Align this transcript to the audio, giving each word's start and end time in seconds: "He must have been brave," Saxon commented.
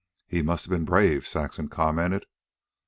"He 0.27 0.41
must 0.41 0.65
have 0.65 0.71
been 0.71 0.83
brave," 0.83 1.27
Saxon 1.27 1.67
commented. 1.67 2.25